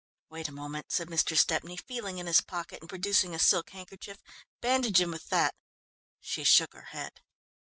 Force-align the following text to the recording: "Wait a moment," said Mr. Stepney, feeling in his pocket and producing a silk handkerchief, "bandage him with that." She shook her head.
"Wait 0.31 0.47
a 0.47 0.51
moment," 0.51 0.91
said 0.91 1.09
Mr. 1.09 1.37
Stepney, 1.37 1.77
feeling 1.77 2.17
in 2.17 2.25
his 2.25 2.41
pocket 2.41 2.79
and 2.81 2.89
producing 2.89 3.35
a 3.35 3.37
silk 3.37 3.69
handkerchief, 3.69 4.17
"bandage 4.59 4.99
him 4.99 5.11
with 5.11 5.27
that." 5.29 5.53
She 6.19 6.43
shook 6.43 6.73
her 6.73 6.85
head. 6.89 7.21